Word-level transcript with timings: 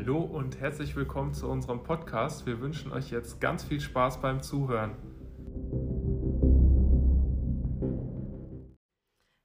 Hallo 0.00 0.20
und 0.20 0.58
herzlich 0.58 0.96
willkommen 0.96 1.34
zu 1.34 1.46
unserem 1.46 1.82
Podcast. 1.82 2.46
Wir 2.46 2.58
wünschen 2.62 2.90
euch 2.90 3.10
jetzt 3.10 3.38
ganz 3.38 3.64
viel 3.64 3.82
Spaß 3.82 4.22
beim 4.22 4.42
Zuhören. 4.42 4.96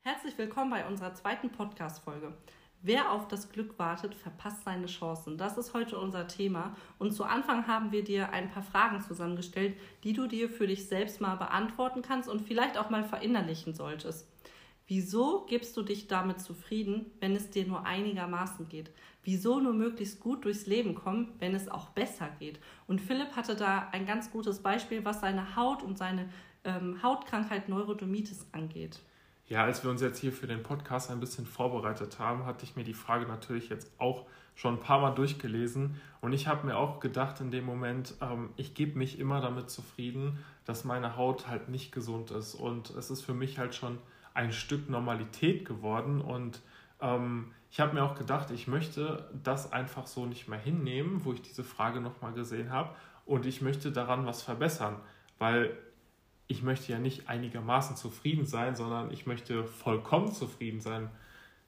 Herzlich 0.05 0.37
willkommen 0.37 0.71
bei 0.71 0.87
unserer 0.87 1.13
zweiten 1.13 1.49
Podcast-Folge. 1.49 2.37
Wer 2.81 3.11
auf 3.11 3.27
das 3.27 3.49
Glück 3.49 3.77
wartet, 3.77 4.15
verpasst 4.15 4.63
seine 4.63 4.85
Chancen. 4.85 5.37
Das 5.37 5.57
ist 5.57 5.73
heute 5.73 5.99
unser 5.99 6.25
Thema. 6.29 6.77
Und 6.99 7.11
zu 7.11 7.25
Anfang 7.25 7.67
haben 7.67 7.91
wir 7.91 8.05
dir 8.05 8.29
ein 8.29 8.49
paar 8.49 8.63
Fragen 8.63 9.01
zusammengestellt, 9.01 9.75
die 10.05 10.13
du 10.13 10.25
dir 10.25 10.49
für 10.49 10.67
dich 10.67 10.87
selbst 10.87 11.19
mal 11.19 11.35
beantworten 11.35 12.01
kannst 12.01 12.29
und 12.29 12.39
vielleicht 12.39 12.77
auch 12.77 12.89
mal 12.89 13.03
verinnerlichen 13.03 13.73
solltest. 13.73 14.31
Wieso 14.87 15.45
gibst 15.47 15.75
du 15.77 15.81
dich 15.81 16.07
damit 16.07 16.39
zufrieden, 16.39 17.07
wenn 17.19 17.35
es 17.35 17.49
dir 17.49 17.65
nur 17.65 17.85
einigermaßen 17.85 18.69
geht? 18.69 18.91
Wieso 19.23 19.59
nur 19.59 19.73
möglichst 19.73 20.19
gut 20.19 20.45
durchs 20.45 20.67
Leben 20.67 20.93
kommen, 20.93 21.33
wenn 21.39 21.55
es 21.55 21.67
auch 21.67 21.89
besser 21.89 22.29
geht? 22.37 22.59
Und 22.85 23.01
Philipp 23.01 23.35
hatte 23.35 23.55
da 23.55 23.89
ein 23.91 24.05
ganz 24.05 24.31
gutes 24.31 24.59
Beispiel, 24.59 25.03
was 25.03 25.21
seine 25.21 25.55
Haut 25.55 25.81
und 25.81 25.97
seine 25.97 26.29
ähm, 26.63 27.01
Hautkrankheit 27.01 27.67
Neurodermitis 27.67 28.45
angeht. 28.51 28.99
Ja, 29.47 29.63
als 29.63 29.83
wir 29.83 29.89
uns 29.89 30.01
jetzt 30.01 30.19
hier 30.19 30.31
für 30.31 30.47
den 30.47 30.61
Podcast 30.61 31.09
ein 31.09 31.19
bisschen 31.19 31.47
vorbereitet 31.47 32.19
haben, 32.19 32.45
hatte 32.45 32.63
ich 32.63 32.75
mir 32.75 32.83
die 32.83 32.93
Frage 32.93 33.25
natürlich 33.27 33.69
jetzt 33.69 33.91
auch 33.99 34.25
schon 34.55 34.75
ein 34.75 34.79
paar 34.79 35.01
Mal 35.01 35.11
durchgelesen 35.11 35.99
und 36.21 36.33
ich 36.33 36.47
habe 36.47 36.65
mir 36.65 36.77
auch 36.77 36.99
gedacht 36.99 37.41
in 37.41 37.51
dem 37.51 37.65
Moment, 37.65 38.15
ähm, 38.21 38.49
ich 38.55 38.73
gebe 38.73 38.97
mich 38.97 39.19
immer 39.19 39.41
damit 39.41 39.69
zufrieden, 39.69 40.39
dass 40.63 40.85
meine 40.85 41.17
Haut 41.17 41.47
halt 41.47 41.69
nicht 41.69 41.91
gesund 41.91 42.31
ist 42.31 42.55
und 42.55 42.89
es 42.91 43.11
ist 43.11 43.21
für 43.21 43.33
mich 43.33 43.59
halt 43.59 43.75
schon 43.75 43.99
ein 44.35 44.51
Stück 44.51 44.89
Normalität 44.89 45.65
geworden. 45.65 46.21
Und 46.21 46.61
ähm, 47.01 47.51
ich 47.71 47.79
habe 47.79 47.95
mir 47.95 48.03
auch 48.03 48.15
gedacht, 48.15 48.51
ich 48.51 48.67
möchte 48.67 49.27
das 49.43 49.73
einfach 49.73 50.05
so 50.05 50.27
nicht 50.27 50.47
mehr 50.47 50.59
hinnehmen, 50.59 51.25
wo 51.25 51.33
ich 51.33 51.41
diese 51.41 51.63
Frage 51.63 51.99
nochmal 51.99 52.33
gesehen 52.33 52.71
habe 52.71 52.95
und 53.25 53.45
ich 53.45 53.61
möchte 53.61 53.91
daran 53.91 54.25
was 54.25 54.43
verbessern, 54.43 54.97
weil 55.39 55.75
ich 56.47 56.61
möchte 56.61 56.91
ja 56.91 56.99
nicht 56.99 57.27
einigermaßen 57.27 57.95
zufrieden 57.95 58.45
sein, 58.45 58.75
sondern 58.75 59.11
ich 59.11 59.25
möchte 59.25 59.65
vollkommen 59.65 60.31
zufrieden 60.31 60.79
sein 60.79 61.09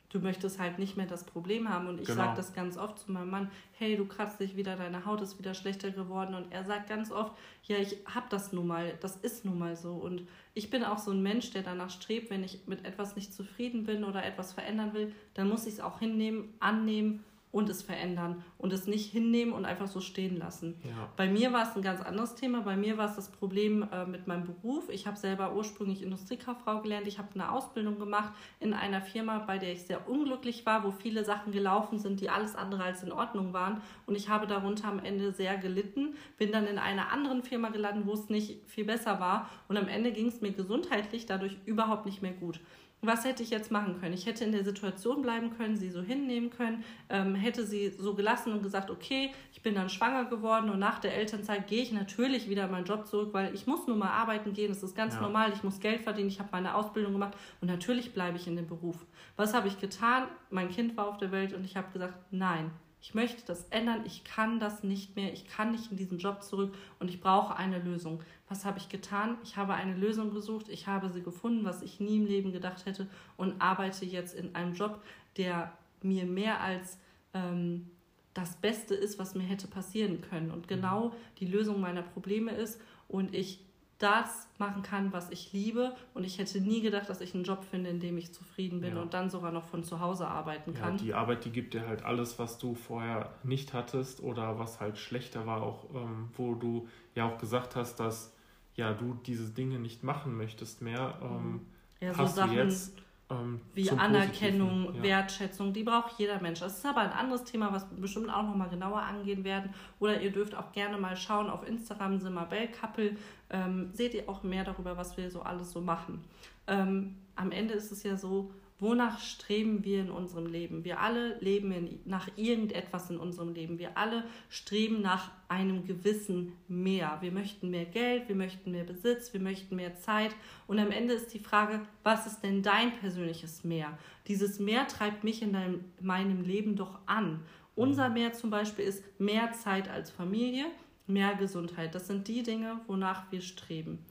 du 0.09 0.19
möchtest 0.19 0.59
halt 0.59 0.79
nicht 0.79 0.95
mehr 0.95 1.05
das 1.05 1.25
Problem 1.25 1.69
haben. 1.69 1.87
Und 1.87 1.99
ich 1.99 2.07
genau. 2.07 2.23
sage 2.23 2.37
das 2.37 2.53
ganz 2.53 2.77
oft 2.77 2.99
zu 2.99 3.11
meinem 3.11 3.29
Mann, 3.29 3.51
hey, 3.73 3.97
du 3.97 4.05
kratzt 4.05 4.39
dich 4.39 4.55
wieder, 4.55 4.75
deine 4.75 5.05
Haut 5.05 5.21
ist 5.21 5.37
wieder 5.37 5.53
schlechter 5.53 5.91
geworden. 5.91 6.33
Und 6.33 6.51
er 6.51 6.63
sagt 6.63 6.87
ganz 6.87 7.11
oft, 7.11 7.33
ja, 7.63 7.77
ich 7.77 7.97
habe 8.05 8.27
das 8.29 8.53
nun 8.53 8.67
mal, 8.67 8.93
das 9.01 9.17
ist 9.17 9.45
nun 9.45 9.59
mal 9.59 9.75
so. 9.75 9.93
Und 9.93 10.27
ich 10.53 10.69
bin 10.69 10.83
auch 10.83 10.97
so 10.97 11.11
ein 11.11 11.21
Mensch, 11.21 11.51
der 11.51 11.63
danach 11.63 11.89
strebt, 11.89 12.29
wenn 12.29 12.43
ich 12.43 12.67
mit 12.67 12.85
etwas 12.85 13.15
nicht 13.15 13.33
zufrieden 13.33 13.83
bin 13.83 14.03
oder 14.03 14.25
etwas 14.25 14.53
verändern 14.53 14.93
will, 14.93 15.13
dann 15.33 15.49
muss 15.49 15.67
ich 15.67 15.73
es 15.73 15.79
auch 15.79 15.99
hinnehmen, 15.99 16.53
annehmen 16.59 17.23
und 17.51 17.69
es 17.69 17.81
verändern 17.81 18.43
und 18.57 18.73
es 18.73 18.87
nicht 18.87 19.11
hinnehmen 19.11 19.53
und 19.53 19.65
einfach 19.65 19.87
so 19.87 20.01
stehen 20.01 20.37
lassen. 20.37 20.75
Ja. 20.83 21.09
Bei 21.15 21.27
mir 21.27 21.53
war 21.53 21.63
es 21.63 21.75
ein 21.75 21.81
ganz 21.81 22.01
anderes 22.01 22.35
Thema. 22.35 22.61
Bei 22.61 22.75
mir 22.75 22.97
war 22.97 23.09
es 23.09 23.15
das 23.15 23.29
Problem 23.31 23.87
äh, 23.91 24.05
mit 24.05 24.27
meinem 24.27 24.45
Beruf. 24.45 24.89
Ich 24.89 25.07
habe 25.07 25.17
selber 25.17 25.55
ursprünglich 25.55 26.03
Industriekauffrau 26.03 26.81
gelernt. 26.81 27.07
Ich 27.07 27.19
habe 27.19 27.29
eine 27.33 27.51
Ausbildung 27.51 27.99
gemacht 27.99 28.33
in 28.59 28.73
einer 28.73 29.01
Firma, 29.01 29.39
bei 29.39 29.57
der 29.57 29.71
ich 29.71 29.83
sehr 29.83 30.09
unglücklich 30.09 30.65
war, 30.65 30.83
wo 30.83 30.91
viele 30.91 31.23
Sachen 31.23 31.51
gelaufen 31.51 31.99
sind, 31.99 32.19
die 32.19 32.29
alles 32.29 32.55
andere 32.55 32.83
als 32.83 33.03
in 33.03 33.11
Ordnung 33.11 33.53
waren. 33.53 33.81
Und 34.05 34.15
ich 34.15 34.29
habe 34.29 34.45
darunter 34.45 34.89
am 34.89 34.99
Ende 34.99 35.31
sehr 35.31 35.57
gelitten. 35.57 36.15
Bin 36.37 36.51
dann 36.51 36.67
in 36.67 36.77
einer 36.77 37.11
anderen 37.11 37.43
Firma 37.43 37.69
gelandet, 37.69 38.05
wo 38.05 38.13
es 38.13 38.29
nicht 38.29 38.67
viel 38.67 38.85
besser 38.85 39.19
war. 39.19 39.49
Und 39.67 39.77
am 39.77 39.87
Ende 39.87 40.11
ging 40.11 40.27
es 40.27 40.41
mir 40.41 40.51
gesundheitlich 40.51 41.25
dadurch 41.25 41.57
überhaupt 41.65 42.05
nicht 42.05 42.21
mehr 42.21 42.33
gut 42.33 42.59
was 43.01 43.25
hätte 43.25 43.43
ich 43.43 43.51
jetzt 43.51 43.71
machen 43.71 43.99
können? 43.99 44.13
Ich 44.13 44.25
hätte 44.25 44.43
in 44.43 44.51
der 44.51 44.63
Situation 44.63 45.21
bleiben 45.21 45.55
können, 45.55 45.77
sie 45.77 45.89
so 45.89 46.01
hinnehmen 46.01 46.49
können, 46.49 46.83
ähm, 47.09 47.35
hätte 47.35 47.65
sie 47.65 47.89
so 47.89 48.15
gelassen 48.15 48.53
und 48.53 48.63
gesagt, 48.63 48.89
okay, 48.89 49.31
ich 49.53 49.61
bin 49.61 49.75
dann 49.75 49.89
schwanger 49.89 50.25
geworden 50.25 50.69
und 50.69 50.79
nach 50.79 50.99
der 50.99 51.15
Elternzeit 51.15 51.67
gehe 51.67 51.83
ich 51.83 51.91
natürlich 51.91 52.49
wieder 52.49 52.65
in 52.65 52.71
meinen 52.71 52.85
Job 52.85 53.05
zurück, 53.05 53.33
weil 53.33 53.53
ich 53.53 53.67
muss 53.67 53.87
nun 53.87 53.99
mal 53.99 54.09
arbeiten 54.09 54.53
gehen, 54.53 54.69
das 54.69 54.81
ist 54.81 54.95
ganz 54.95 55.15
ja. 55.15 55.21
normal, 55.21 55.53
ich 55.53 55.63
muss 55.63 55.79
Geld 55.79 56.01
verdienen, 56.01 56.29
ich 56.29 56.39
habe 56.39 56.49
meine 56.51 56.73
Ausbildung 56.73 57.13
gemacht 57.13 57.37
und 57.61 57.67
natürlich 57.67 58.13
bleibe 58.13 58.37
ich 58.37 58.47
in 58.47 58.55
dem 58.55 58.67
Beruf. 58.67 59.05
Was 59.35 59.53
habe 59.53 59.67
ich 59.67 59.79
getan? 59.79 60.23
Mein 60.49 60.69
Kind 60.69 60.97
war 60.97 61.07
auf 61.07 61.17
der 61.17 61.31
Welt 61.31 61.53
und 61.53 61.63
ich 61.65 61.77
habe 61.77 61.91
gesagt, 61.91 62.15
nein, 62.31 62.71
ich 63.07 63.15
möchte 63.15 63.41
das 63.45 63.63
ändern, 63.69 64.03
ich 64.05 64.25
kann 64.25 64.59
das 64.59 64.83
nicht 64.83 65.15
mehr, 65.15 65.31
ich 65.31 65.47
kann 65.47 65.71
nicht 65.71 65.91
in 65.91 65.95
diesen 65.95 66.17
Job 66.17 66.43
zurück 66.43 66.75
und 66.99 67.09
ich 67.09 67.21
brauche 67.21 67.55
eine 67.55 67.79
Lösung. 67.79 68.21
Was 68.49 68.65
habe 68.65 68.79
ich 68.79 68.89
getan? 68.89 69.37
Ich 69.45 69.55
habe 69.55 69.75
eine 69.75 69.95
Lösung 69.95 70.33
gesucht, 70.33 70.67
ich 70.67 70.87
habe 70.87 71.09
sie 71.09 71.23
gefunden, 71.23 71.63
was 71.63 71.81
ich 71.81 72.01
nie 72.01 72.17
im 72.17 72.25
Leben 72.25 72.51
gedacht 72.51 72.85
hätte 72.85 73.07
und 73.37 73.61
arbeite 73.61 74.03
jetzt 74.03 74.35
in 74.35 74.53
einem 74.55 74.73
Job, 74.73 75.01
der 75.37 75.71
mir 76.01 76.25
mehr 76.25 76.59
als 76.59 76.99
ähm, 77.33 77.89
das 78.33 78.57
Beste 78.57 78.93
ist, 78.93 79.17
was 79.19 79.35
mir 79.35 79.43
hätte 79.43 79.67
passieren 79.67 80.19
können 80.19 80.51
und 80.51 80.67
genau 80.67 81.13
die 81.39 81.47
Lösung 81.47 81.79
meiner 81.79 82.01
Probleme 82.01 82.51
ist 82.51 82.81
und 83.07 83.33
ich 83.33 83.63
das 83.99 84.47
machen 84.57 84.83
kann, 84.83 85.11
was 85.11 85.31
ich 85.31 85.53
liebe. 85.53 85.95
Und 86.13 86.23
ich 86.23 86.37
hätte 86.37 86.61
nie 86.61 86.81
gedacht, 86.81 87.09
dass 87.09 87.21
ich 87.21 87.33
einen 87.33 87.43
Job 87.43 87.63
finde, 87.63 87.89
in 87.89 87.99
dem 87.99 88.17
ich 88.17 88.33
zufrieden 88.33 88.81
bin 88.81 88.95
ja. 88.95 89.01
und 89.01 89.13
dann 89.13 89.29
sogar 89.29 89.51
noch 89.51 89.65
von 89.65 89.83
zu 89.83 89.99
Hause 89.99 90.27
arbeiten 90.27 90.73
kann. 90.73 90.97
Ja, 90.97 91.03
die 91.03 91.13
Arbeit, 91.13 91.45
die 91.45 91.51
gibt 91.51 91.73
dir 91.73 91.87
halt 91.87 92.03
alles, 92.03 92.37
was 92.37 92.57
du 92.57 92.75
vorher 92.75 93.33
nicht 93.43 93.73
hattest 93.73 94.21
oder 94.21 94.59
was 94.59 94.79
halt 94.79 94.97
schlechter 94.97 95.47
war, 95.47 95.63
auch 95.63 95.85
ähm, 95.95 96.29
wo 96.35 96.53
du 96.55 96.87
ja 97.15 97.25
auch 97.25 97.37
gesagt 97.39 97.75
hast, 97.75 97.95
dass 97.95 98.35
ja 98.75 98.93
du 98.93 99.15
diese 99.25 99.49
Dinge 99.49 99.79
nicht 99.79 100.03
machen 100.03 100.37
möchtest 100.37 100.81
mehr. 100.81 101.17
Ähm, 101.21 101.61
ja, 101.99 102.13
so 102.13 102.19
hast 102.19 102.35
Sachen, 102.35 102.55
du 102.55 102.63
jetzt 102.63 102.93
ähm, 103.29 103.61
wie 103.73 103.89
Anerkennung, 103.91 104.95
ja. 104.95 105.03
Wertschätzung, 105.03 105.73
die 105.73 105.83
braucht 105.83 106.17
jeder 106.17 106.41
Mensch. 106.41 106.59
Das 106.59 106.77
ist 106.77 106.85
aber 106.85 107.01
ein 107.01 107.11
anderes 107.11 107.43
Thema, 107.43 107.73
was 107.73 107.89
wir 107.91 107.99
bestimmt 107.99 108.29
auch 108.29 108.43
nochmal 108.43 108.69
genauer 108.69 109.01
angehen 109.01 109.43
werden. 109.43 109.73
Oder 109.99 110.21
ihr 110.21 110.31
dürft 110.31 110.55
auch 110.55 110.71
gerne 110.71 110.97
mal 110.97 111.17
schauen 111.17 111.49
auf 111.49 111.67
Instagram, 111.67 112.19
Simabel 112.19 112.69
Couple, 112.69 113.17
ähm, 113.49 113.89
seht 113.93 114.13
ihr 114.13 114.29
auch 114.29 114.43
mehr 114.43 114.63
darüber, 114.63 114.95
was 114.95 115.17
wir 115.17 115.29
so 115.29 115.41
alles 115.41 115.71
so 115.71 115.81
machen. 115.81 116.23
Ähm, 116.67 117.15
am 117.35 117.51
Ende 117.51 117.73
ist 117.73 117.91
es 117.91 118.03
ja 118.03 118.15
so, 118.15 118.51
Wonach 118.79 119.19
streben 119.19 119.83
wir 119.83 120.01
in 120.01 120.11
unserem 120.11 120.45
Leben? 120.45 120.83
Wir 120.83 120.99
alle 120.99 121.39
leben 121.39 121.71
in, 121.71 121.99
nach 122.05 122.29
irgendetwas 122.35 123.09
in 123.09 123.17
unserem 123.17 123.51
Leben. 123.53 123.79
Wir 123.79 123.97
alle 123.97 124.23
streben 124.49 125.01
nach 125.01 125.31
einem 125.47 125.83
gewissen 125.85 126.53
Mehr. 126.67 127.17
Wir 127.21 127.31
möchten 127.31 127.71
mehr 127.71 127.85
Geld, 127.85 128.27
wir 128.27 128.35
möchten 128.35 128.71
mehr 128.71 128.83
Besitz, 128.83 129.33
wir 129.33 129.39
möchten 129.39 129.75
mehr 129.75 129.95
Zeit. 129.95 130.35
Und 130.67 130.77
am 130.77 130.91
Ende 130.91 131.15
ist 131.15 131.33
die 131.33 131.39
Frage, 131.39 131.81
was 132.03 132.27
ist 132.27 132.41
denn 132.41 132.61
dein 132.61 132.93
persönliches 132.93 133.63
Mehr? 133.63 133.97
Dieses 134.27 134.59
Mehr 134.59 134.87
treibt 134.87 135.23
mich 135.23 135.41
in 135.41 135.53
deinem, 135.53 135.83
meinem 135.99 136.43
Leben 136.43 136.75
doch 136.75 136.99
an. 137.07 137.39
Unser 137.75 138.09
Mehr 138.09 138.33
zum 138.33 138.51
Beispiel 138.51 138.85
ist 138.85 139.03
mehr 139.19 139.53
Zeit 139.53 139.89
als 139.89 140.11
Familie, 140.11 140.65
mehr 141.07 141.33
Gesundheit. 141.33 141.95
Das 141.95 142.05
sind 142.05 142.27
die 142.27 142.43
Dinge, 142.43 142.79
wonach 142.85 143.31
wir 143.31 143.41
streben. 143.41 144.05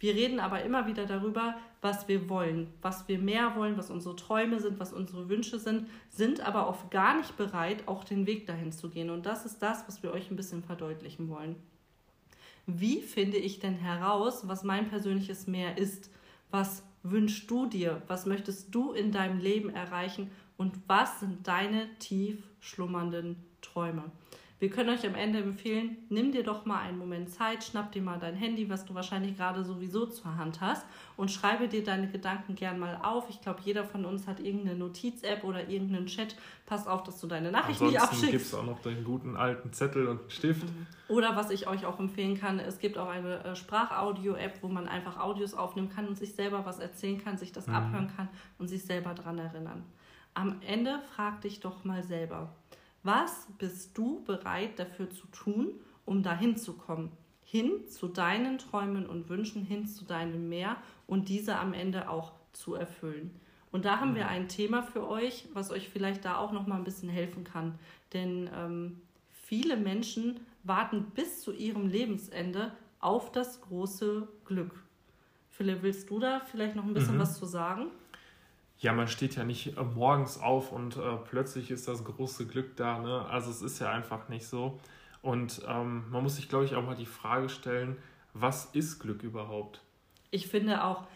Wir 0.00 0.14
reden 0.14 0.38
aber 0.38 0.62
immer 0.62 0.86
wieder 0.86 1.06
darüber, 1.06 1.56
was 1.80 2.06
wir 2.06 2.28
wollen, 2.28 2.72
was 2.82 3.08
wir 3.08 3.18
mehr 3.18 3.56
wollen, 3.56 3.76
was 3.76 3.90
unsere 3.90 4.14
Träume 4.14 4.60
sind, 4.60 4.78
was 4.78 4.92
unsere 4.92 5.28
Wünsche 5.28 5.58
sind, 5.58 5.88
sind 6.08 6.40
aber 6.40 6.68
oft 6.68 6.90
gar 6.90 7.16
nicht 7.16 7.36
bereit, 7.36 7.86
auch 7.86 8.04
den 8.04 8.26
Weg 8.26 8.46
dahin 8.46 8.72
zu 8.72 8.90
gehen. 8.90 9.10
Und 9.10 9.26
das 9.26 9.44
ist 9.44 9.58
das, 9.60 9.86
was 9.88 10.02
wir 10.02 10.12
euch 10.12 10.30
ein 10.30 10.36
bisschen 10.36 10.62
verdeutlichen 10.62 11.28
wollen. 11.28 11.56
Wie 12.66 13.00
finde 13.00 13.38
ich 13.38 13.60
denn 13.60 13.74
heraus, 13.74 14.46
was 14.46 14.62
mein 14.62 14.88
persönliches 14.88 15.46
Mehr 15.46 15.78
ist? 15.78 16.10
Was 16.50 16.82
wünschst 17.02 17.50
du 17.50 17.66
dir? 17.66 18.02
Was 18.06 18.26
möchtest 18.26 18.74
du 18.74 18.92
in 18.92 19.10
deinem 19.10 19.40
Leben 19.40 19.70
erreichen? 19.70 20.30
Und 20.56 20.78
was 20.86 21.20
sind 21.20 21.46
deine 21.48 21.88
tief 21.98 22.42
schlummernden 22.60 23.36
Träume? 23.62 24.04
Wir 24.60 24.70
können 24.70 24.90
euch 24.90 25.06
am 25.06 25.14
Ende 25.14 25.38
empfehlen, 25.38 25.98
nimm 26.08 26.32
dir 26.32 26.42
doch 26.42 26.66
mal 26.66 26.80
einen 26.80 26.98
Moment 26.98 27.30
Zeit, 27.30 27.62
schnapp 27.62 27.92
dir 27.92 28.02
mal 28.02 28.18
dein 28.18 28.34
Handy, 28.34 28.68
was 28.68 28.84
du 28.84 28.92
wahrscheinlich 28.92 29.36
gerade 29.36 29.62
sowieso 29.62 30.06
zur 30.06 30.36
Hand 30.36 30.60
hast 30.60 30.84
und 31.16 31.30
schreibe 31.30 31.68
dir 31.68 31.84
deine 31.84 32.08
Gedanken 32.08 32.56
gern 32.56 32.80
mal 32.80 32.98
auf. 33.00 33.30
Ich 33.30 33.40
glaube, 33.40 33.60
jeder 33.64 33.84
von 33.84 34.04
uns 34.04 34.26
hat 34.26 34.40
irgendeine 34.40 34.76
Notiz-App 34.76 35.44
oder 35.44 35.68
irgendeinen 35.68 36.06
Chat. 36.06 36.34
Pass 36.66 36.88
auf, 36.88 37.04
dass 37.04 37.20
du 37.20 37.28
deine 37.28 37.52
Nachrichten 37.52 37.86
nicht 37.86 38.00
abschickst. 38.00 38.30
gibt 38.32 38.46
es 38.46 38.54
auch 38.54 38.66
noch 38.66 38.80
deinen 38.80 39.04
guten 39.04 39.36
alten 39.36 39.72
Zettel 39.72 40.08
und 40.08 40.20
Stift. 40.32 40.64
Mhm. 40.64 40.86
Oder 41.06 41.36
was 41.36 41.50
ich 41.50 41.68
euch 41.68 41.86
auch 41.86 42.00
empfehlen 42.00 42.38
kann, 42.38 42.58
es 42.58 42.80
gibt 42.80 42.98
auch 42.98 43.08
eine 43.08 43.44
äh, 43.44 43.54
Sprachaudio-App, 43.54 44.58
wo 44.62 44.68
man 44.68 44.88
einfach 44.88 45.20
Audios 45.20 45.54
aufnehmen 45.54 45.88
kann 45.88 46.08
und 46.08 46.18
sich 46.18 46.34
selber 46.34 46.66
was 46.66 46.80
erzählen 46.80 47.22
kann, 47.22 47.38
sich 47.38 47.52
das 47.52 47.68
mhm. 47.68 47.74
abhören 47.74 48.12
kann 48.16 48.28
und 48.58 48.66
sich 48.66 48.82
selber 48.82 49.14
daran 49.14 49.38
erinnern. 49.38 49.84
Am 50.34 50.60
Ende 50.66 51.00
frag 51.14 51.40
dich 51.42 51.60
doch 51.60 51.84
mal 51.84 52.02
selber, 52.02 52.52
was 53.02 53.48
bist 53.58 53.96
du 53.96 54.22
bereit 54.24 54.78
dafür 54.78 55.10
zu 55.10 55.26
tun, 55.28 55.72
um 56.04 56.22
dahin 56.22 56.56
zu 56.56 56.74
kommen? 56.74 57.12
Hin 57.44 57.88
zu 57.88 58.08
deinen 58.08 58.58
Träumen 58.58 59.06
und 59.06 59.28
Wünschen, 59.28 59.64
hin 59.64 59.86
zu 59.86 60.04
deinem 60.04 60.48
Meer 60.48 60.76
und 61.06 61.28
diese 61.28 61.56
am 61.56 61.72
Ende 61.72 62.10
auch 62.10 62.32
zu 62.52 62.74
erfüllen. 62.74 63.38
Und 63.70 63.84
da 63.84 64.00
haben 64.00 64.14
wir 64.14 64.24
mhm. 64.24 64.30
ein 64.30 64.48
Thema 64.48 64.82
für 64.82 65.08
euch, 65.08 65.46
was 65.52 65.70
euch 65.70 65.88
vielleicht 65.88 66.24
da 66.24 66.36
auch 66.36 66.52
noch 66.52 66.66
mal 66.66 66.76
ein 66.76 66.84
bisschen 66.84 67.08
helfen 67.08 67.44
kann. 67.44 67.78
Denn 68.12 68.50
ähm, 68.54 69.00
viele 69.30 69.76
Menschen 69.76 70.40
warten 70.64 71.06
bis 71.14 71.40
zu 71.40 71.52
ihrem 71.52 71.88
Lebensende 71.88 72.72
auf 73.00 73.32
das 73.32 73.60
große 73.62 74.28
Glück. 74.44 74.82
Philipp, 75.50 75.82
willst 75.82 76.08
du 76.10 76.18
da 76.18 76.40
vielleicht 76.40 76.76
noch 76.76 76.84
ein 76.84 76.94
bisschen 76.94 77.16
mhm. 77.16 77.20
was 77.20 77.38
zu 77.38 77.46
sagen? 77.46 77.86
Ja, 78.78 78.92
man 78.92 79.08
steht 79.08 79.36
ja 79.36 79.44
nicht 79.44 79.76
äh, 79.76 79.82
morgens 79.82 80.40
auf 80.40 80.72
und 80.72 80.96
äh, 80.96 81.16
plötzlich 81.28 81.70
ist 81.70 81.88
das 81.88 82.04
große 82.04 82.46
Glück 82.46 82.76
da. 82.76 82.98
Ne? 82.98 83.26
Also 83.26 83.50
es 83.50 83.62
ist 83.62 83.80
ja 83.80 83.90
einfach 83.90 84.28
nicht 84.28 84.46
so. 84.46 84.78
Und 85.20 85.62
ähm, 85.66 86.04
man 86.10 86.22
muss 86.22 86.36
sich, 86.36 86.48
glaube 86.48 86.64
ich, 86.64 86.76
auch 86.76 86.84
mal 86.84 86.94
die 86.94 87.06
Frage 87.06 87.48
stellen, 87.48 87.96
was 88.34 88.66
ist 88.66 89.00
Glück 89.00 89.22
überhaupt? 89.24 89.82
Ich 90.30 90.46
finde 90.46 90.84
auch 90.84 91.06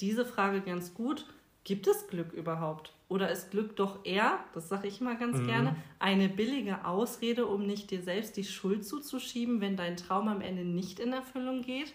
diese 0.00 0.26
Frage 0.26 0.60
ganz 0.60 0.92
gut. 0.92 1.26
Gibt 1.64 1.86
es 1.86 2.08
Glück 2.08 2.32
überhaupt? 2.32 2.92
Oder 3.08 3.30
ist 3.30 3.50
Glück 3.50 3.76
doch 3.76 4.04
eher, 4.04 4.38
das 4.52 4.68
sage 4.68 4.88
ich 4.88 5.00
mal 5.00 5.16
ganz 5.16 5.38
mhm. 5.38 5.46
gerne, 5.46 5.76
eine 5.98 6.28
billige 6.28 6.84
Ausrede, 6.84 7.46
um 7.46 7.66
nicht 7.66 7.90
dir 7.90 8.02
selbst 8.02 8.36
die 8.36 8.44
Schuld 8.44 8.86
zuzuschieben, 8.86 9.60
wenn 9.60 9.76
dein 9.76 9.96
Traum 9.96 10.28
am 10.28 10.42
Ende 10.42 10.64
nicht 10.64 11.00
in 11.00 11.12
Erfüllung 11.12 11.62
geht? 11.62 11.94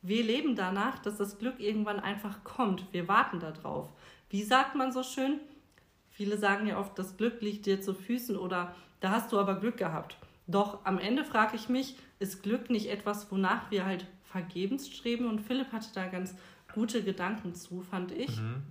Wir 0.00 0.22
leben 0.22 0.54
danach, 0.54 0.98
dass 0.98 1.16
das 1.18 1.38
Glück 1.38 1.60
irgendwann 1.60 2.00
einfach 2.00 2.44
kommt. 2.44 2.86
Wir 2.92 3.08
warten 3.08 3.40
darauf. 3.40 3.90
Wie 4.28 4.42
sagt 4.42 4.74
man 4.74 4.92
so 4.92 5.02
schön? 5.02 5.40
Viele 6.10 6.38
sagen 6.38 6.66
ja 6.66 6.78
oft, 6.78 6.98
das 6.98 7.16
Glück 7.16 7.40
liegt 7.42 7.66
dir 7.66 7.80
zu 7.80 7.94
Füßen 7.94 8.36
oder 8.36 8.74
da 9.00 9.10
hast 9.10 9.32
du 9.32 9.38
aber 9.38 9.60
Glück 9.60 9.76
gehabt. 9.76 10.16
Doch 10.46 10.84
am 10.84 10.98
Ende 10.98 11.24
frage 11.24 11.56
ich 11.56 11.68
mich, 11.68 11.96
ist 12.18 12.42
Glück 12.42 12.70
nicht 12.70 12.88
etwas, 12.88 13.30
wonach 13.30 13.70
wir 13.70 13.84
halt 13.84 14.06
vergebens 14.24 14.88
streben? 14.88 15.26
Und 15.26 15.40
Philipp 15.40 15.72
hatte 15.72 15.88
da 15.94 16.06
ganz 16.06 16.34
gute 16.72 17.02
Gedanken 17.02 17.54
zu, 17.54 17.82
fand 17.82 18.12
ich. 18.12 18.40
Mhm. 18.40 18.62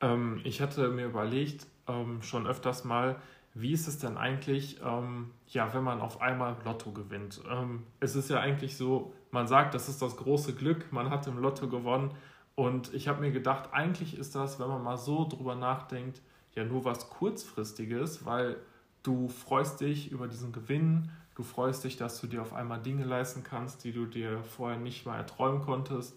Ähm, 0.00 0.40
ich 0.44 0.60
hatte 0.60 0.88
mir 0.88 1.06
überlegt, 1.06 1.66
ähm, 1.88 2.22
schon 2.22 2.46
öfters 2.46 2.84
mal, 2.84 3.16
wie 3.54 3.72
ist 3.72 3.88
es 3.88 3.98
denn 3.98 4.16
eigentlich, 4.16 4.80
ähm, 4.84 5.30
ja, 5.48 5.72
wenn 5.74 5.82
man 5.82 6.00
auf 6.00 6.20
einmal 6.20 6.56
Lotto 6.64 6.92
gewinnt? 6.92 7.40
Ähm, 7.50 7.84
es 7.98 8.14
ist 8.14 8.30
ja 8.30 8.38
eigentlich 8.40 8.76
so, 8.76 9.12
man 9.30 9.48
sagt, 9.48 9.74
das 9.74 9.88
ist 9.88 10.00
das 10.00 10.16
große 10.16 10.54
Glück, 10.54 10.92
man 10.92 11.10
hat 11.10 11.26
im 11.26 11.38
Lotto 11.38 11.68
gewonnen 11.68 12.14
und 12.58 12.92
ich 12.92 13.06
habe 13.06 13.20
mir 13.20 13.30
gedacht, 13.30 13.68
eigentlich 13.70 14.18
ist 14.18 14.34
das, 14.34 14.58
wenn 14.58 14.66
man 14.66 14.82
mal 14.82 14.96
so 14.96 15.28
drüber 15.28 15.54
nachdenkt, 15.54 16.20
ja 16.56 16.64
nur 16.64 16.84
was 16.84 17.08
kurzfristiges, 17.08 18.26
weil 18.26 18.56
du 19.04 19.28
freust 19.28 19.80
dich 19.80 20.10
über 20.10 20.26
diesen 20.26 20.50
Gewinn, 20.50 21.08
du 21.36 21.44
freust 21.44 21.84
dich, 21.84 21.96
dass 21.96 22.20
du 22.20 22.26
dir 22.26 22.42
auf 22.42 22.52
einmal 22.52 22.82
Dinge 22.82 23.04
leisten 23.04 23.44
kannst, 23.44 23.84
die 23.84 23.92
du 23.92 24.06
dir 24.06 24.42
vorher 24.42 24.76
nicht 24.76 25.06
mal 25.06 25.18
erträumen 25.18 25.62
konntest. 25.62 26.16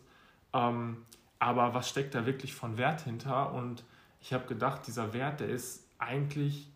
Ähm, 0.52 1.06
aber 1.38 1.76
was 1.76 1.88
steckt 1.88 2.16
da 2.16 2.26
wirklich 2.26 2.56
von 2.56 2.76
Wert 2.76 3.02
hinter? 3.02 3.54
Und 3.54 3.84
ich 4.20 4.34
habe 4.34 4.48
gedacht, 4.48 4.88
dieser 4.88 5.14
Wert, 5.14 5.42
der 5.42 5.50
ist 5.50 5.86
eigentlich 6.00 6.72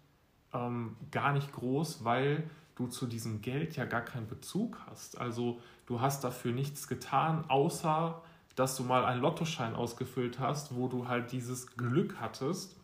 ähm, 0.53 0.95
gar 1.09 1.33
nicht 1.33 1.51
groß, 1.53 2.03
weil 2.03 2.47
du 2.75 2.85
zu 2.85 3.07
diesem 3.07 3.41
Geld 3.41 3.75
ja 3.77 3.85
gar 3.85 4.01
keinen 4.01 4.27
Bezug 4.27 4.77
hast. 4.85 5.19
Also 5.19 5.59
du 5.87 6.01
hast 6.01 6.23
dafür 6.23 6.51
nichts 6.51 6.87
getan, 6.87 7.45
außer 7.47 8.21
dass 8.55 8.77
du 8.77 8.83
mal 8.83 9.05
einen 9.05 9.21
Lottoschein 9.21 9.75
ausgefüllt 9.75 10.39
hast, 10.39 10.75
wo 10.75 10.87
du 10.87 11.07
halt 11.07 11.31
dieses 11.31 11.75
Glück 11.77 12.15
hattest. 12.19 12.75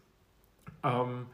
Ähm, 0.84 1.26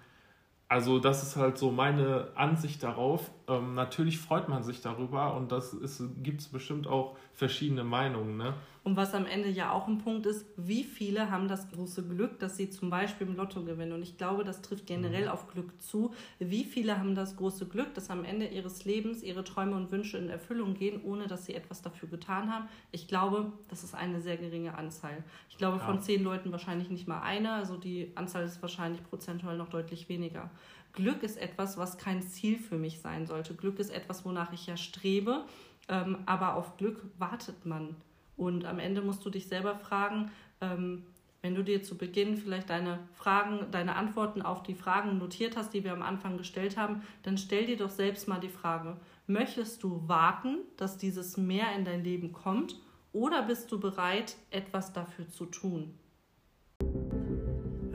also 0.70 1.00
das 1.00 1.24
ist 1.24 1.36
halt 1.36 1.58
so 1.58 1.72
meine 1.72 2.30
Ansicht 2.36 2.84
darauf. 2.84 3.32
Ähm, 3.50 3.76
natürlich 3.76 4.20
freut 4.20 4.50
man 4.50 4.64
sich 4.64 4.82
darüber 4.82 5.34
und 5.36 5.54
das 5.54 5.78
gibt 6.22 6.42
es 6.42 6.50
bestimmt 6.50 6.86
auch 6.86 7.18
verschiedene 7.34 7.86
Meinungen. 7.86 8.36
Ne? 8.36 8.54
Und 8.84 8.96
was 8.96 9.14
am 9.14 9.26
Ende 9.26 9.50
ja 9.50 9.72
auch 9.72 9.88
ein 9.88 10.00
Punkt 10.00 10.26
ist, 10.26 10.46
wie 10.56 10.84
viele 10.86 11.30
haben 11.30 11.48
das 11.48 11.70
große 11.72 12.08
Glück, 12.08 12.40
dass 12.40 12.58
sie 12.58 12.70
zum 12.70 12.90
Beispiel 12.90 13.28
im 13.28 13.36
Lotto 13.36 13.64
gewinnen. 13.64 13.92
Und 13.92 14.02
ich 14.02 14.18
glaube, 14.18 14.46
das 14.46 14.62
trifft 14.62 14.88
generell 14.88 15.26
mhm. 15.26 15.32
auf 15.32 15.48
Glück 15.48 15.82
zu. 15.82 16.14
Wie 16.40 16.64
viele 16.64 16.98
haben 16.98 17.14
das 17.14 17.36
große 17.36 17.68
Glück, 17.68 17.94
dass 17.96 18.10
am 18.10 18.24
Ende 18.24 18.48
ihres 18.48 18.86
Lebens 18.86 19.24
ihre 19.24 19.44
Träume 19.44 19.76
und 19.76 19.92
Wünsche 19.92 20.18
in 20.18 20.30
Erfüllung 20.30 20.74
gehen, 20.74 21.02
ohne 21.04 21.28
dass 21.28 21.46
sie 21.46 21.54
etwas 21.54 21.82
dafür 21.82 22.08
getan 22.08 22.50
haben? 22.50 22.70
Ich 22.92 23.10
glaube, 23.10 23.52
das 23.70 23.84
ist 23.84 23.94
eine 23.94 24.22
sehr 24.22 24.38
geringe 24.38 24.78
Anzahl. 24.78 25.24
Ich 25.50 25.58
glaube, 25.58 25.80
von 25.80 25.96
ja. 25.96 26.02
zehn 26.02 26.24
Leuten 26.24 26.54
wahrscheinlich 26.54 26.90
nicht 26.90 27.10
mal 27.10 27.22
eine. 27.22 27.52
Also 27.52 27.76
die 27.76 28.14
Anzahl 28.16 28.46
ist 28.46 28.62
wahrscheinlich 28.62 29.04
prozentual 29.04 29.58
noch 29.58 29.68
deutlich 29.68 30.08
weniger. 30.08 30.50
Glück 30.98 31.22
ist 31.22 31.38
etwas, 31.38 31.78
was 31.78 32.00
kein 32.00 32.24
Ziel 32.24 32.58
für 32.58 32.80
mich 32.80 33.02
sein 33.02 33.28
sollte. 33.28 33.54
Glück 33.54 33.78
ist 33.78 33.92
etwas, 33.92 34.26
wonach 34.26 34.52
ich 34.52 34.66
ja 34.66 34.78
strebe. 34.78 35.46
Ähm, 35.88 36.18
aber 36.26 36.56
auf 36.56 36.76
Glück 36.78 37.04
wartet 37.20 37.68
man 37.68 37.96
und 38.36 38.66
am 38.66 38.80
Ende 38.80 39.02
musst 39.02 39.24
du 39.24 39.30
dich 39.30 39.48
selber 39.48 39.76
fragen, 39.76 40.32
ähm, 40.60 41.04
wenn 41.44 41.54
du 41.54 41.64
dir 41.64 41.84
zu 41.84 41.98
Beginn 41.98 42.36
vielleicht 42.36 42.72
deine 42.72 43.00
Fragen, 43.14 43.68
deine 43.70 43.96
Antworten 43.96 44.42
auf 44.42 44.64
die 44.64 44.74
Fragen 44.74 45.20
notiert 45.20 45.56
hast, 45.56 45.72
die 45.76 45.84
wir 45.84 45.94
am 45.94 46.02
Anfang 46.02 46.36
gestellt 46.36 46.78
haben, 46.78 47.04
dann 47.22 47.38
stell 47.38 47.68
dir 47.68 47.78
doch 47.78 47.92
selbst 47.92 48.28
mal 48.28 48.40
die 48.40 48.50
Frage, 48.50 48.98
möchtest 49.28 49.84
du 49.84 50.02
warten, 50.08 50.58
dass 50.78 50.98
dieses 50.98 51.38
Mehr 51.38 51.76
in 51.76 51.86
dein 51.86 52.04
Leben 52.04 52.34
kommt 52.34 52.76
oder 53.14 53.44
bist 53.44 53.72
du 53.72 53.80
bereit, 53.80 54.36
etwas 54.50 54.94
dafür 54.94 55.30
zu 55.30 55.46
tun? 55.46 55.94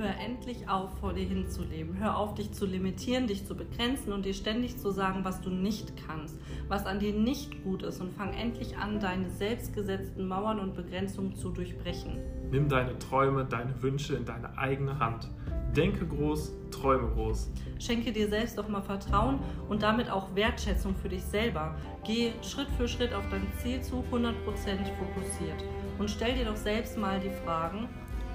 Hör 0.02 0.18
endlich 0.18 0.68
auf, 0.68 0.98
vor 0.98 1.12
dir 1.12 1.24
hinzuleben. 1.24 1.96
Hör 1.96 2.16
auf, 2.16 2.34
dich 2.34 2.50
zu 2.50 2.66
limitieren, 2.66 3.28
dich 3.28 3.46
zu 3.46 3.54
begrenzen 3.54 4.12
und 4.12 4.24
dir 4.24 4.34
ständig 4.34 4.76
zu 4.76 4.90
sagen, 4.90 5.20
was 5.22 5.40
du 5.42 5.48
nicht 5.48 5.92
kannst, 6.08 6.40
was 6.66 6.86
an 6.86 6.98
dir 6.98 7.12
nicht 7.12 7.62
gut 7.62 7.84
ist 7.84 8.00
und 8.00 8.12
fang 8.12 8.34
endlich 8.34 8.76
an, 8.76 8.98
deine 8.98 9.30
selbstgesetzten 9.30 10.26
Mauern 10.26 10.58
und 10.58 10.74
Begrenzungen 10.74 11.36
zu 11.36 11.50
durchbrechen. 11.50 12.18
Nimm 12.50 12.68
deine 12.68 12.98
Träume, 12.98 13.44
deine 13.44 13.80
Wünsche 13.80 14.16
in 14.16 14.24
deine 14.24 14.58
eigene 14.58 14.98
Hand. 14.98 15.28
Denke 15.76 16.04
groß, 16.04 16.52
träume 16.72 17.08
groß. 17.14 17.52
Schenke 17.78 18.10
dir 18.10 18.28
selbst 18.28 18.58
doch 18.58 18.66
mal 18.66 18.82
Vertrauen 18.82 19.38
und 19.68 19.84
damit 19.84 20.10
auch 20.10 20.34
Wertschätzung 20.34 20.96
für 20.96 21.10
dich 21.10 21.22
selber. 21.22 21.76
Geh 22.04 22.32
Schritt 22.42 22.68
für 22.76 22.88
Schritt 22.88 23.14
auf 23.14 23.28
dein 23.30 23.46
Ziel 23.58 23.80
zu, 23.82 24.02
100% 24.10 24.32
fokussiert. 24.34 25.64
Und 26.00 26.10
stell 26.10 26.34
dir 26.34 26.46
doch 26.46 26.56
selbst 26.56 26.98
mal 26.98 27.20
die 27.20 27.30
Fragen, 27.30 27.88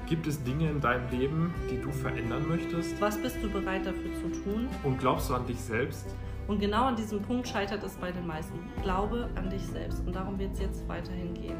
Gibt 0.07 0.25
es 0.25 0.42
Dinge 0.42 0.69
in 0.69 0.80
deinem 0.80 1.09
Leben, 1.09 1.54
die 1.69 1.81
du 1.81 1.92
verändern 1.92 2.48
möchtest? 2.48 3.01
Was 3.01 3.21
bist 3.21 3.44
du 3.44 3.50
bereit 3.50 3.86
dafür 3.86 4.13
zu 4.13 4.42
tun? 4.42 4.69
Und 4.86 5.00
glaubst 5.00 5.30
du 5.30 5.33
an 5.33 5.45
dich 5.45 5.59
selbst? 5.59 6.06
Und 6.48 6.59
genau 6.59 6.86
an 6.86 6.95
diesem 6.95 7.21
Punkt 7.21 7.45
scheitert 7.45 7.83
es 7.83 7.98
bei 7.98 8.09
den 8.09 8.25
meisten. 8.25 8.57
Glaube 8.83 9.30
an 9.36 9.50
dich 9.50 9.63
selbst. 9.63 10.00
Und 10.07 10.15
darum 10.15 10.39
wird 10.39 10.54
es 10.54 10.59
jetzt 10.62 10.88
weiterhin 10.88 11.33
gehen. 11.33 11.57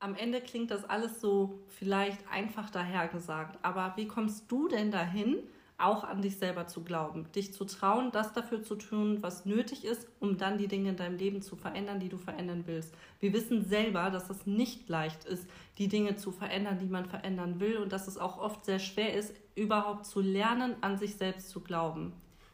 Am 0.00 0.14
Ende 0.16 0.42
klingt 0.42 0.70
das 0.70 0.84
alles 0.84 1.18
so 1.22 1.64
vielleicht 1.68 2.18
einfach 2.30 2.68
dahergesagt. 2.68 3.58
Aber 3.62 3.94
wie 3.96 4.06
kommst 4.06 4.52
du 4.52 4.68
denn 4.68 4.90
dahin, 4.90 5.38
auch 5.76 6.04
an 6.04 6.22
dich 6.22 6.38
selber 6.38 6.66
zu 6.66 6.84
glauben, 6.84 7.26
dich 7.32 7.52
zu 7.52 7.64
trauen, 7.64 8.12
das 8.12 8.32
dafür 8.32 8.62
zu 8.62 8.76
tun, 8.76 9.18
was 9.22 9.44
nötig 9.44 9.84
ist, 9.84 10.08
um 10.20 10.38
dann 10.38 10.56
die 10.56 10.68
Dinge 10.68 10.90
in 10.90 10.96
deinem 10.96 11.16
Leben 11.16 11.42
zu 11.42 11.56
verändern, 11.56 11.98
die 11.98 12.08
du 12.08 12.16
verändern 12.16 12.64
willst. 12.66 12.94
Wir 13.20 13.32
wissen 13.32 13.64
selber, 13.64 14.10
dass 14.10 14.30
es 14.30 14.46
nicht 14.46 14.88
leicht 14.88 15.24
ist, 15.24 15.48
die 15.78 15.88
Dinge 15.88 16.16
zu 16.16 16.30
verändern, 16.30 16.78
die 16.78 16.86
man 16.86 17.06
verändern 17.06 17.58
will 17.58 17.78
und 17.78 17.92
dass 17.92 18.06
es 18.06 18.18
auch 18.18 18.38
oft 18.38 18.64
sehr 18.64 18.78
schwer 18.78 19.14
ist, 19.14 19.34
überhaupt 19.56 20.06
zu 20.06 20.20
lernen, 20.20 20.76
an 20.80 20.96
sich 20.96 21.16
selbst 21.16 21.50
zu 21.50 21.60
glauben. 21.60 22.12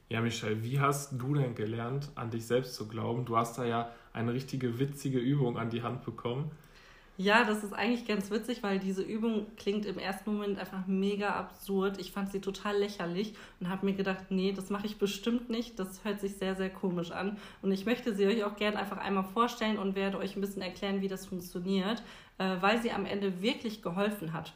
Ja, 0.09 0.21
Michelle, 0.21 0.65
wie 0.65 0.81
hast 0.81 1.13
du 1.21 1.35
denn 1.35 1.55
gelernt, 1.55 2.11
an 2.17 2.31
dich 2.31 2.47
selbst 2.47 2.75
zu 2.75 2.89
glauben? 2.89 3.27
Du 3.27 3.37
hast 3.37 3.59
da 3.59 3.65
ja 3.65 3.93
eine 4.13 4.33
richtige 4.33 4.79
witzige 4.79 5.19
Übung 5.19 5.57
an 5.57 5.71
die 5.71 5.83
Hand 5.83 6.05
bekommen. 6.05 6.51
Ja, 7.23 7.45
das 7.45 7.63
ist 7.63 7.75
eigentlich 7.75 8.09
ganz 8.09 8.31
witzig, 8.31 8.63
weil 8.63 8.79
diese 8.79 9.03
Übung 9.03 9.45
klingt 9.59 9.85
im 9.85 9.99
ersten 9.99 10.33
Moment 10.33 10.59
einfach 10.59 10.87
mega 10.87 11.29
absurd. 11.29 12.01
Ich 12.01 12.13
fand 12.13 12.33
sie 12.33 12.41
total 12.41 12.79
lächerlich 12.79 13.35
und 13.61 13.69
habe 13.69 13.85
mir 13.85 13.93
gedacht, 13.93 14.31
nee, 14.31 14.53
das 14.53 14.71
mache 14.71 14.87
ich 14.87 14.97
bestimmt 14.97 15.51
nicht. 15.51 15.79
Das 15.79 16.03
hört 16.03 16.19
sich 16.19 16.37
sehr, 16.37 16.57
sehr 16.57 16.71
komisch 16.71 17.11
an. 17.11 17.37
Und 17.61 17.73
ich 17.73 17.85
möchte 17.85 18.15
sie 18.15 18.27
euch 18.27 18.43
auch 18.43 18.57
gerne 18.57 18.79
einfach 18.79 18.97
einmal 18.97 19.25
vorstellen 19.25 19.77
und 19.77 19.97
werde 19.97 20.17
euch 20.17 20.35
ein 20.35 20.41
bisschen 20.41 20.63
erklären, 20.63 21.03
wie 21.03 21.09
das 21.09 21.27
funktioniert, 21.27 22.03
äh, 22.39 22.57
weil 22.61 22.81
sie 22.81 22.91
am 22.91 23.05
Ende 23.05 23.43
wirklich 23.43 23.83
geholfen 23.83 24.33
hat. 24.33 24.55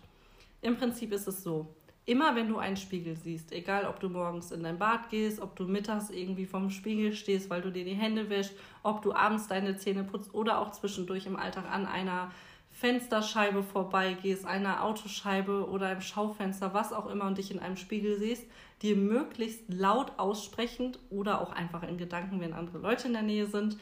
Im 0.63 0.79
Prinzip 0.79 1.13
ist 1.13 1.29
es 1.29 1.43
so. 1.43 1.67
Immer 2.07 2.35
wenn 2.35 2.49
du 2.49 2.57
einen 2.57 2.79
Spiegel 2.79 3.15
siehst, 3.15 3.53
egal 3.53 3.85
ob 3.85 4.01
du 4.01 4.09
morgens 4.09 4.53
in 4.53 4.63
dein 4.63 4.79
Bad 4.79 5.11
gehst, 5.11 5.39
ob 5.39 5.55
du 5.57 5.65
mittags 5.65 6.09
irgendwie 6.09 6.47
vorm 6.47 6.71
Spiegel 6.71 7.13
stehst, 7.13 7.51
weil 7.51 7.61
du 7.61 7.71
dir 7.71 7.85
die 7.85 7.93
Hände 7.93 8.31
wäschst, 8.31 8.55
ob 8.83 9.03
du 9.03 9.13
abends 9.13 9.49
deine 9.49 9.77
Zähne 9.77 10.05
putzt 10.05 10.33
oder 10.33 10.61
auch 10.61 10.71
zwischendurch 10.71 11.27
im 11.27 11.37
Alltag 11.37 11.71
an 11.71 11.85
einer 11.85 12.31
Fensterscheibe 12.75 13.63
vorbeigehst, 13.63 14.45
einer 14.45 14.83
Autoscheibe 14.83 15.69
oder 15.71 15.87
einem 15.87 16.01
Schaufenster, 16.01 16.75
was 16.75 16.93
auch 16.93 17.07
immer 17.07 17.27
und 17.27 17.39
dich 17.39 17.53
in 17.53 17.61
einem 17.61 17.77
Spiegel 17.77 18.19
siehst, 18.19 18.45
dir 18.83 18.97
möglichst 18.97 19.63
laut 19.69 20.13
aussprechend 20.19 20.99
oder 21.09 21.41
auch 21.41 21.53
einfach 21.53 21.85
in 21.85 21.99
Gedanken, 21.99 22.41
wenn 22.41 22.53
andere 22.53 22.79
Leute 22.79 23.07
in 23.07 23.13
der 23.13 23.23
Nähe 23.23 23.47
sind, 23.47 23.79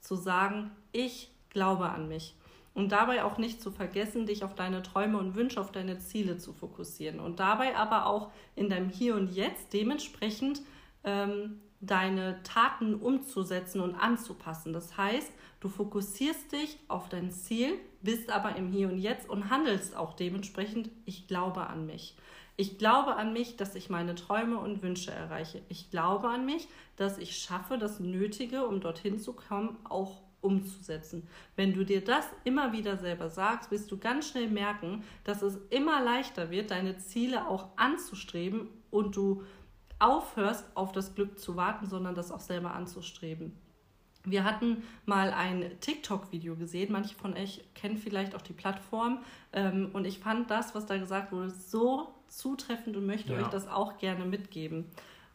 zu 0.00 0.16
sagen, 0.16 0.70
ich 0.92 1.30
glaube 1.48 1.88
an 1.88 2.08
mich. 2.08 2.36
Und 2.74 2.92
dabei 2.92 3.24
auch 3.24 3.38
nicht 3.38 3.62
zu 3.62 3.70
vergessen, 3.70 4.26
dich 4.26 4.44
auf 4.44 4.54
deine 4.54 4.82
Träume 4.82 5.18
und 5.18 5.34
Wünsche, 5.34 5.60
auf 5.60 5.72
deine 5.72 5.98
Ziele 5.98 6.36
zu 6.36 6.52
fokussieren. 6.52 7.20
Und 7.20 7.40
dabei 7.40 7.74
aber 7.74 8.04
auch 8.04 8.30
in 8.54 8.68
deinem 8.68 8.90
Hier 8.90 9.16
und 9.16 9.34
Jetzt 9.34 9.72
dementsprechend 9.72 10.60
ähm, 11.04 11.60
deine 11.80 12.42
Taten 12.42 12.94
umzusetzen 12.94 13.80
und 13.80 13.94
anzupassen. 13.94 14.72
Das 14.72 14.96
heißt, 14.96 15.32
du 15.60 15.68
fokussierst 15.68 16.52
dich 16.52 16.78
auf 16.88 17.08
dein 17.08 17.30
Ziel, 17.30 17.78
bist 18.02 18.30
aber 18.30 18.56
im 18.56 18.70
Hier 18.70 18.88
und 18.88 18.98
Jetzt 18.98 19.28
und 19.28 19.50
handelst 19.50 19.96
auch 19.96 20.14
dementsprechend, 20.14 20.90
ich 21.06 21.26
glaube 21.26 21.66
an 21.66 21.86
mich. 21.86 22.16
Ich 22.56 22.76
glaube 22.76 23.16
an 23.16 23.32
mich, 23.32 23.56
dass 23.56 23.74
ich 23.74 23.88
meine 23.88 24.14
Träume 24.14 24.58
und 24.58 24.82
Wünsche 24.82 25.10
erreiche. 25.10 25.62
Ich 25.70 25.90
glaube 25.90 26.28
an 26.28 26.44
mich, 26.44 26.68
dass 26.96 27.16
ich 27.16 27.38
schaffe, 27.38 27.78
das 27.78 28.00
Nötige, 28.00 28.66
um 28.66 28.80
dorthin 28.80 29.18
zu 29.18 29.32
kommen, 29.32 29.78
auch 29.88 30.20
umzusetzen. 30.42 31.26
Wenn 31.56 31.72
du 31.72 31.84
dir 31.84 32.04
das 32.04 32.26
immer 32.44 32.72
wieder 32.72 32.98
selber 32.98 33.30
sagst, 33.30 33.70
wirst 33.70 33.90
du 33.90 33.98
ganz 33.98 34.28
schnell 34.28 34.48
merken, 34.48 35.04
dass 35.24 35.40
es 35.40 35.58
immer 35.70 36.02
leichter 36.02 36.50
wird, 36.50 36.70
deine 36.70 36.98
Ziele 36.98 37.48
auch 37.48 37.68
anzustreben 37.76 38.68
und 38.90 39.16
du 39.16 39.42
aufhörst, 40.00 40.64
auf 40.74 40.92
das 40.92 41.14
Glück 41.14 41.38
zu 41.38 41.56
warten, 41.56 41.86
sondern 41.86 42.14
das 42.14 42.32
auch 42.32 42.40
selber 42.40 42.74
anzustreben. 42.74 43.52
Wir 44.24 44.44
hatten 44.44 44.82
mal 45.06 45.32
ein 45.32 45.70
TikTok-Video 45.80 46.56
gesehen, 46.56 46.92
manche 46.92 47.14
von 47.14 47.34
euch 47.34 47.64
kennen 47.74 47.96
vielleicht 47.96 48.34
auch 48.34 48.42
die 48.42 48.52
Plattform 48.52 49.20
ähm, 49.52 49.90
und 49.94 50.06
ich 50.06 50.18
fand 50.18 50.50
das, 50.50 50.74
was 50.74 50.84
da 50.84 50.98
gesagt 50.98 51.32
wurde, 51.32 51.50
so 51.50 52.14
zutreffend 52.28 52.96
und 52.96 53.06
möchte 53.06 53.32
ja. 53.32 53.40
euch 53.40 53.48
das 53.48 53.66
auch 53.66 53.96
gerne 53.98 54.26
mitgeben. 54.26 54.84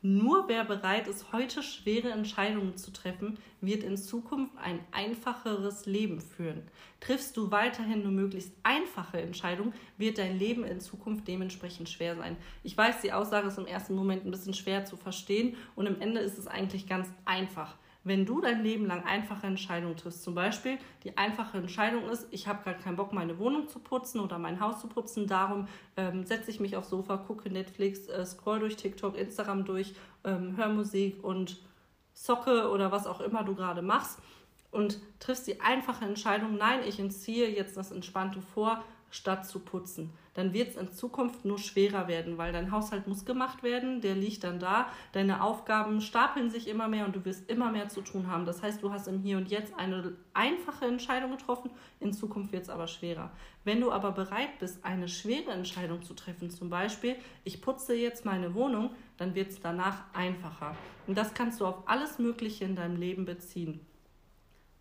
Nur 0.07 0.47
wer 0.47 0.63
bereit 0.63 1.07
ist, 1.07 1.33
heute 1.33 1.63
schwere 1.63 2.11
Entscheidungen 2.11 2.77
zu 2.77 2.93
treffen, 2.93 3.39
wird 3.59 3.81
in 3.81 3.97
Zukunft 3.97 4.55
ein 4.55 4.79
einfacheres 4.91 5.87
Leben 5.87 6.21
führen. 6.21 6.61
Triffst 6.99 7.35
du 7.35 7.49
weiterhin 7.49 8.03
nur 8.03 8.11
möglichst 8.11 8.53
einfache 8.61 9.19
Entscheidungen, 9.19 9.73
wird 9.97 10.19
dein 10.19 10.37
Leben 10.37 10.63
in 10.63 10.79
Zukunft 10.79 11.27
dementsprechend 11.27 11.89
schwer 11.89 12.15
sein. 12.15 12.37
Ich 12.61 12.77
weiß, 12.77 13.01
die 13.01 13.13
Aussage 13.13 13.47
ist 13.47 13.57
im 13.57 13.65
ersten 13.65 13.95
Moment 13.95 14.25
ein 14.25 14.29
bisschen 14.29 14.53
schwer 14.53 14.85
zu 14.85 14.95
verstehen 14.95 15.57
und 15.75 15.87
im 15.87 15.99
Ende 15.99 16.19
ist 16.19 16.37
es 16.37 16.45
eigentlich 16.45 16.85
ganz 16.85 17.09
einfach 17.25 17.75
wenn 18.05 18.25
du 18.25 18.39
dein 18.39 18.63
Leben 18.63 18.85
lang 18.85 19.03
einfache 19.03 19.47
Entscheidungen 19.47 19.97
triffst, 19.97 20.23
zum 20.23 20.35
Beispiel 20.35 20.77
die 21.03 21.17
einfache 21.17 21.57
Entscheidung 21.57 22.07
ist, 22.07 22.27
ich 22.31 22.47
habe 22.47 22.63
gerade 22.63 22.79
keinen 22.79 22.95
Bock, 22.95 23.11
meine 23.11 23.39
Wohnung 23.39 23.67
zu 23.67 23.79
putzen 23.79 24.19
oder 24.19 24.37
mein 24.37 24.59
Haus 24.59 24.79
zu 24.79 24.87
putzen, 24.87 25.27
darum 25.27 25.67
ähm, 25.97 26.23
setze 26.23 26.51
ich 26.51 26.59
mich 26.59 26.77
aufs 26.77 26.89
Sofa, 26.89 27.17
gucke 27.17 27.49
Netflix, 27.49 28.07
äh, 28.07 28.25
scroll 28.25 28.59
durch 28.59 28.77
TikTok, 28.77 29.17
Instagram 29.17 29.65
durch, 29.65 29.95
ähm, 30.23 30.55
hör 30.55 30.69
Musik 30.69 31.23
und 31.23 31.59
zocke 32.13 32.69
oder 32.69 32.91
was 32.91 33.07
auch 33.07 33.19
immer 33.21 33.43
du 33.43 33.55
gerade 33.55 33.81
machst 33.81 34.19
und 34.69 34.99
triffst 35.19 35.47
die 35.47 35.61
einfache 35.61 36.05
Entscheidung, 36.05 36.57
nein, 36.57 36.81
ich 36.87 36.99
entziehe 36.99 37.49
jetzt 37.49 37.75
das 37.75 37.91
Entspannte 37.91 38.41
vor, 38.41 38.83
statt 39.15 39.47
zu 39.47 39.59
putzen. 39.59 40.11
Dann 40.33 40.51
wird 40.53 40.71
es 40.71 40.75
in 40.75 40.91
Zukunft 40.91 41.45
nur 41.45 41.57
schwerer 41.57 42.09
werden, 42.09 42.37
weil 42.37 42.51
dein 42.51 42.71
Haushalt 42.71 43.07
muss 43.07 43.23
gemacht 43.23 43.63
werden, 43.63 44.01
der 44.01 44.15
liegt 44.15 44.43
dann 44.43 44.59
da, 44.59 44.89
deine 45.13 45.41
Aufgaben 45.41 46.01
stapeln 46.01 46.49
sich 46.49 46.67
immer 46.67 46.89
mehr 46.89 47.05
und 47.05 47.15
du 47.15 47.23
wirst 47.23 47.49
immer 47.49 47.71
mehr 47.71 47.87
zu 47.87 48.01
tun 48.01 48.27
haben. 48.27 48.45
Das 48.45 48.61
heißt, 48.61 48.83
du 48.83 48.91
hast 48.91 49.07
im 49.07 49.21
Hier 49.21 49.37
und 49.37 49.49
Jetzt 49.49 49.73
eine 49.77 50.13
einfache 50.33 50.85
Entscheidung 50.85 51.31
getroffen, 51.31 51.71
in 52.01 52.11
Zukunft 52.11 52.51
wird 52.51 52.63
es 52.63 52.69
aber 52.69 52.87
schwerer. 52.87 53.31
Wenn 53.63 53.79
du 53.79 53.91
aber 53.91 54.11
bereit 54.11 54.59
bist, 54.59 54.83
eine 54.83 55.07
schwere 55.07 55.51
Entscheidung 55.51 56.03
zu 56.03 56.13
treffen, 56.13 56.49
zum 56.49 56.69
Beispiel, 56.69 57.15
ich 57.45 57.61
putze 57.61 57.95
jetzt 57.95 58.25
meine 58.25 58.53
Wohnung, 58.53 58.91
dann 59.15 59.33
wird 59.33 59.51
es 59.51 59.61
danach 59.61 60.03
einfacher. 60.13 60.75
Und 61.07 61.17
das 61.17 61.33
kannst 61.33 61.61
du 61.61 61.65
auf 61.65 61.87
alles 61.87 62.19
Mögliche 62.19 62.65
in 62.65 62.75
deinem 62.75 62.97
Leben 62.97 63.23
beziehen. 63.23 63.79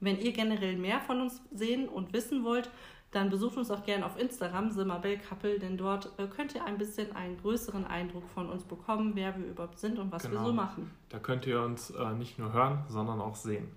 Wenn 0.00 0.18
ihr 0.18 0.32
generell 0.32 0.76
mehr 0.76 1.00
von 1.00 1.22
uns 1.22 1.40
sehen 1.50 1.88
und 1.88 2.12
wissen 2.12 2.44
wollt, 2.44 2.68
dann 3.14 3.30
besucht 3.30 3.56
uns 3.56 3.70
auch 3.70 3.84
gerne 3.84 4.04
auf 4.04 4.18
Instagram, 4.18 4.70
Simabel 4.70 5.18
Kappel, 5.18 5.58
denn 5.58 5.76
dort 5.76 6.10
äh, 6.18 6.26
könnt 6.26 6.54
ihr 6.54 6.64
ein 6.64 6.78
bisschen 6.78 7.14
einen 7.14 7.36
größeren 7.38 7.86
Eindruck 7.86 8.28
von 8.28 8.48
uns 8.48 8.64
bekommen, 8.64 9.12
wer 9.14 9.36
wir 9.38 9.46
überhaupt 9.46 9.78
sind 9.78 9.98
und 9.98 10.10
was 10.10 10.22
genau. 10.22 10.34
wir 10.34 10.38
so 10.40 10.50
genau. 10.50 10.62
machen. 10.62 10.90
Da 11.08 11.18
könnt 11.18 11.46
ihr 11.46 11.60
uns 11.62 11.90
äh, 11.90 12.12
nicht 12.14 12.38
nur 12.38 12.52
hören, 12.52 12.84
sondern 12.88 13.20
auch 13.20 13.36
sehen. 13.36 13.68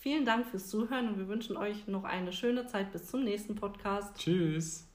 Vielen 0.00 0.24
Dank 0.24 0.46
fürs 0.46 0.68
Zuhören 0.68 1.08
und 1.08 1.18
wir 1.18 1.28
wünschen 1.28 1.56
euch 1.56 1.86
noch 1.88 2.04
eine 2.04 2.32
schöne 2.32 2.66
Zeit 2.66 2.92
bis 2.92 3.08
zum 3.08 3.24
nächsten 3.24 3.56
Podcast. 3.56 4.16
Tschüss. 4.16 4.85